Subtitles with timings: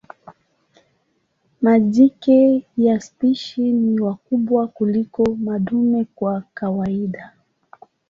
[1.61, 7.33] Majike ya spishi ni wakubwa kuliko madume kwa kawaida.